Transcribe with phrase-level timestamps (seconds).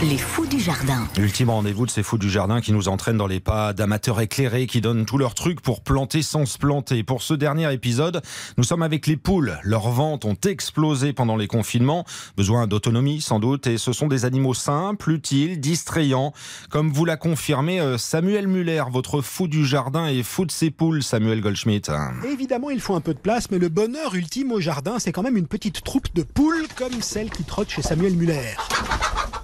[0.00, 1.08] Les fous du jardin.
[1.16, 4.68] L'ultime rendez-vous de ces fous du jardin qui nous entraînent dans les pas d'amateurs éclairés
[4.68, 7.02] qui donnent tous leurs trucs pour planter sans se planter.
[7.02, 8.22] Pour ce dernier épisode,
[8.58, 9.58] nous sommes avec les poules.
[9.64, 12.04] Leurs ventes ont explosé pendant les confinements.
[12.36, 16.32] Besoin d'autonomie sans doute et ce sont des animaux simples, utiles, distrayants.
[16.70, 20.70] Comme vous l'a confirmé euh, Samuel Muller, votre fou du jardin et fou de ses
[20.70, 21.90] poules, Samuel Goldschmidt.
[22.24, 25.24] Évidemment, il faut un peu de place, mais le bonheur ultime au jardin, c'est quand
[25.24, 28.54] même une petite troupe de poules comme celle qui trotte chez Samuel Muller.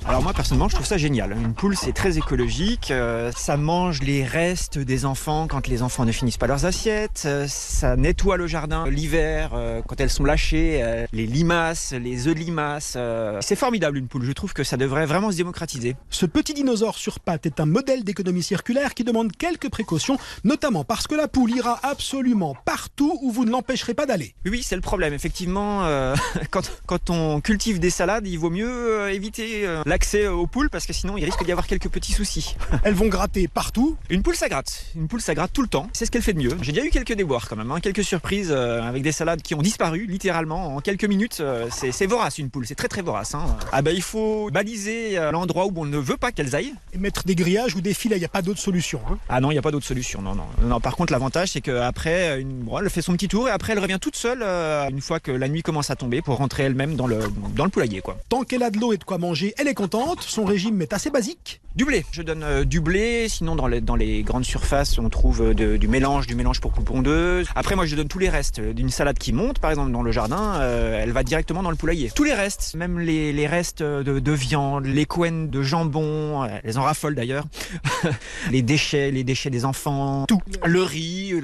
[0.06, 1.32] Alors moi personnellement je trouve ça génial.
[1.32, 6.04] Une poule c'est très écologique, euh, ça mange les restes des enfants quand les enfants
[6.04, 10.24] ne finissent pas leurs assiettes, euh, ça nettoie le jardin l'hiver euh, quand elles sont
[10.24, 12.98] lâchées, les limaces, les œufs de limaces.
[13.40, 15.96] c'est formidable une poule, je trouve que ça devrait vraiment se démocratiser.
[16.10, 20.84] Ce petit dinosaure sur pattes est un modèle d'économie circulaire qui demande quelques précautions, notamment
[20.84, 24.34] parce que la poule ira absolument partout où vous ne l'empêcherez pas d'aller.
[24.44, 25.88] Oui, c'est le problème, effectivement,
[26.50, 30.92] quand, quand on cultive des salades, il vaut mieux éviter l'accès aux poules parce que
[30.92, 32.56] sinon il risque d'y avoir quelques petits soucis.
[32.82, 33.96] Elles vont gratter partout.
[34.10, 36.32] Une poule ça gratte, une poule ça gratte tout le temps, c'est ce qu'elle fait
[36.32, 36.50] de mieux.
[36.62, 39.54] J'ai déjà eu quelques déboires quand même, hein, quelques surprises euh, avec des salades qui
[39.54, 41.38] ont disparu littéralement en quelques minutes.
[41.38, 43.36] euh, c'est vorace une poule, c'est très très vorace.
[43.36, 43.44] hein.
[43.70, 46.74] Ah ben il faut baliser euh, l'endroit où on ne veut pas qu'elles aillent.
[46.92, 49.00] Et mettre des grillages ou des fils, il n'y a pas d'autre solution.
[49.08, 49.18] hein.
[49.28, 50.20] Ah non, il n'y a pas d'autre solution.
[50.22, 50.46] Non, non.
[50.62, 52.62] non par contre, l'avantage, c'est qu'après, une...
[52.64, 55.20] bon, elle fait son petit tour et après, elle revient toute seule euh, une fois
[55.20, 57.20] que la nuit commence à tomber pour rentrer elle-même dans le,
[57.54, 58.00] dans le poulailler.
[58.00, 58.16] quoi.
[58.28, 59.74] Tant qu'elle a de l'eau et de quoi manger, elle est
[60.22, 61.60] Son régime est assez basique.
[61.74, 62.04] Du blé.
[62.12, 63.28] Je donne euh, du blé.
[63.28, 66.84] Sinon, dans les, grandes surfaces, on trouve euh, de- du mélange, du mélange pour poules
[66.84, 67.48] pondeuses.
[67.56, 68.60] Après, moi, je donne tous les restes.
[68.60, 71.76] Euh, D'une salade qui monte, par exemple, dans le jardin, elle va directement dans le
[71.76, 72.10] poulailler.
[72.14, 76.82] Tous les restes, même les, restes de, de viande, les couennes de jambon, elles en
[76.82, 77.44] raffolent d'ailleurs.
[78.50, 80.40] les déchets, les déchets des enfants, tout.
[80.64, 81.40] Le riz, le,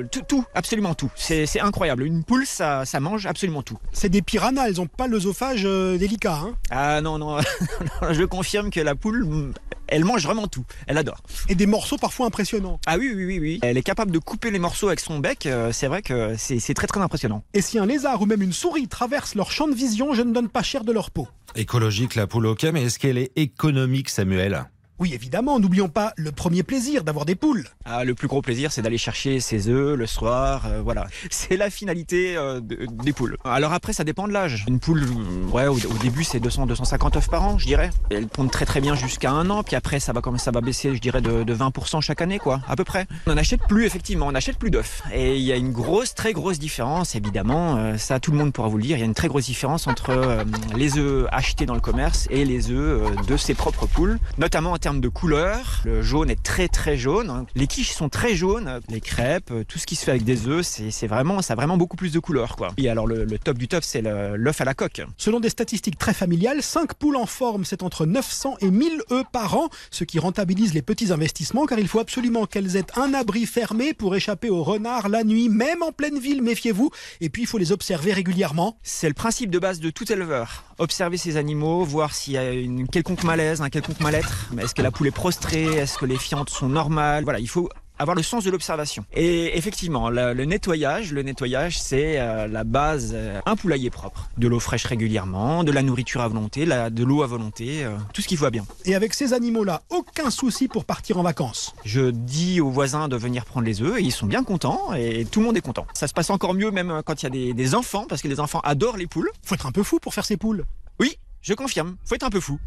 [0.00, 1.10] le- tout, tout, absolument tout.
[1.16, 2.04] C'est incroyable.
[2.04, 3.78] Une poule, ça, ça mange absolument tout.
[3.92, 6.34] C'est des piranhas, elles n'ont pas l'œsophage euh, délicat.
[6.44, 6.54] hein.
[6.70, 7.38] Ah non, non,
[8.10, 9.52] je confirme que la poule,
[9.86, 10.64] elle mange vraiment tout.
[10.86, 11.22] Elle adore.
[11.48, 12.80] Et des morceaux parfois impressionnants.
[12.86, 13.58] Ah oui, oui, oui, oui.
[13.62, 15.46] Elle est capable de couper les morceaux avec son bec.
[15.46, 17.42] euh, C'est vrai que c'est c'est très, très impressionnant.
[17.54, 20.32] Et si un lézard ou même une souris traverse leur champ de vision, je ne
[20.32, 21.28] donne pas cher de leur peau.
[21.56, 24.64] Écologique la poule, ok, mais est-ce qu'elle est économique, Samuel?
[25.00, 27.64] Oui, évidemment, n'oublions pas le premier plaisir d'avoir des poules.
[27.84, 30.66] Ah, le plus gros plaisir, c'est d'aller chercher ses œufs le soir.
[30.66, 31.06] euh, voilà.
[31.30, 33.36] C'est la finalité euh, de- des poules.
[33.44, 34.64] Alors après, ça dépend de l'âge.
[34.68, 37.90] Une poule, euh, ouais, au, début, c'est 200, 250 œufs par an, je dirais.
[38.10, 39.64] Elle pondent très très bien jusqu'à un an.
[39.64, 42.38] Puis après, ça va comme ça va baisser, je dirais, de, de 20% chaque année,
[42.38, 43.06] quoi, à peu près.
[43.26, 45.02] On n'achète plus, effectivement, on n'achète plus d'œufs.
[45.12, 47.98] Et il y a une grosse, très grosse différence, évidemment.
[47.98, 48.96] ça, tout le monde pourra vous le dire.
[48.96, 50.44] Il y a une très grosse différence entre
[50.76, 54.78] les œufs achetés dans le commerce et les œufs de ses propres poules, notamment en
[54.84, 55.80] termes de couleur.
[55.86, 57.30] Le jaune est très très jaune.
[57.30, 57.46] hein.
[57.54, 58.80] Les quiches sont très jaunes.
[58.90, 61.56] Les crêpes, euh, tout ce qui se fait avec des œufs, c'est vraiment, ça a
[61.56, 62.68] vraiment beaucoup plus de couleur, quoi.
[62.76, 65.00] Et alors le, le top du top, c'est l'œuf à la coque.
[65.16, 69.24] Selon des statistiques très familiales, 5 poules en forme, c'est entre 900 et 1000 œufs
[69.32, 73.14] par an, ce qui rentabilise les petits investissements car il faut absolument qu'elles aient un
[73.14, 76.90] abri fermé pour échapper aux renards la nuit, même en pleine ville, méfiez-vous.
[77.22, 78.76] Et puis il faut les observer régulièrement.
[78.82, 80.64] C'est le principe de base de tout éleveur.
[80.78, 84.50] Observer ces animaux, voir s'il y a une quelconque malaise, un quelconque mal-être.
[84.58, 85.64] Est-ce que la poule est prostrée?
[85.64, 87.24] Est-ce que les fientes sont normales?
[87.24, 87.68] Voilà, il faut
[87.98, 89.04] avoir le sens de l'observation.
[89.14, 93.12] Et effectivement, le, le nettoyage, le nettoyage, c'est euh, la base.
[93.14, 97.04] euh, un poulailler propre, de l'eau fraîche régulièrement, de la nourriture à volonté, la- de
[97.04, 98.64] l'eau à volonté, euh, tout ce qui va bien.
[98.84, 101.74] Et avec ces animaux-là, aucun souci pour partir en vacances.
[101.84, 105.24] Je dis aux voisins de venir prendre les œufs et ils sont bien contents et
[105.24, 105.86] tout le monde est content.
[105.94, 108.28] Ça se passe encore mieux même quand il y a des, des enfants parce que
[108.28, 109.30] les enfants adorent les poules.
[109.42, 110.64] Faut être un peu fou pour faire ces poules.
[111.00, 112.58] Oui, je confirme, faut être un peu fou.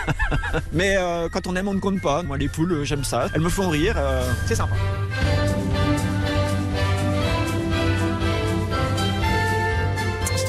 [0.72, 2.22] Mais euh, quand on aime, on ne compte pas.
[2.22, 3.28] Moi, les poules, euh, j'aime ça.
[3.34, 4.74] Elles me font rire, euh, c'est sympa.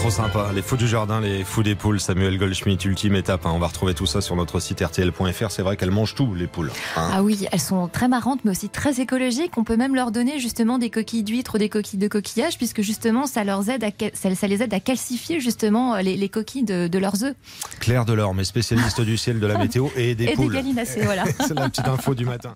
[0.07, 0.51] Trop sympa.
[0.56, 3.45] Les fous du jardin, les fous des poules, Samuel Goldschmidt, ultime étape.
[3.45, 3.51] hein.
[3.53, 5.51] On va retrouver tout ça sur notre site rtl.fr.
[5.51, 6.72] C'est vrai qu'elles mangent tout, les poules.
[6.95, 7.09] hein.
[7.13, 9.57] Ah oui, elles sont très marrantes, mais aussi très écologiques.
[9.57, 12.81] On peut même leur donner justement des coquilles d'huîtres ou des coquilles de coquillage, puisque
[12.81, 16.87] justement, ça, leur aide à, ça, les aide à calcifier justement les, les coquilles de,
[16.87, 17.35] de leurs œufs.
[17.82, 20.53] Claire Delorme, spécialiste du ciel, de la météo et des Et des poules.
[20.53, 21.26] gallinacées, voilà.
[21.40, 22.53] C'est la petite info du matin.